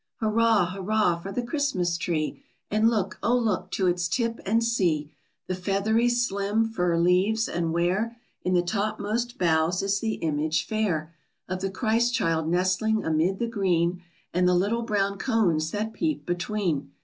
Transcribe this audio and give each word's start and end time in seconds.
_Hurrah! 0.19 0.71
Hurrah! 0.73 1.19
for 1.19 1.31
the 1.31 1.43
Christmas 1.43 1.95
tree! 1.95 2.41
And 2.71 2.89
look, 2.89 3.19
O 3.21 3.37
look 3.37 3.69
to 3.73 3.85
its 3.85 4.07
tip 4.07 4.39
and 4.47 4.63
see 4.63 5.11
The 5.45 5.53
feathery 5.53 6.09
slim 6.09 6.65
fir 6.67 6.97
leaves 6.97 7.47
and 7.47 7.71
where, 7.71 8.17
In 8.43 8.55
the 8.55 8.63
topmost 8.63 9.37
boughs, 9.37 9.83
is 9.83 9.99
the 9.99 10.15
image 10.15 10.65
fair 10.65 11.13
Of 11.47 11.61
the 11.61 11.69
Christ 11.69 12.15
child 12.15 12.47
nestling 12.47 13.05
amid 13.05 13.37
the 13.37 13.45
green 13.45 14.01
And 14.33 14.47
the 14.47 14.55
little 14.55 14.81
brown 14.81 15.19
cones 15.19 15.69
that 15.69 15.93
peep 15.93 16.25
between! 16.25 16.89